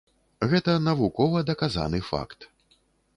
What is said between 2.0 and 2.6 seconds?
факт.